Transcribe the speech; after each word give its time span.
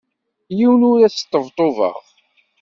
Yiwen 0.57 0.83
ur 0.91 0.99
as-sṭebṭubeɣ. 1.07 1.97